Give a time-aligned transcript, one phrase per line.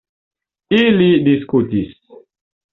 [0.77, 1.95] Ili diskutis.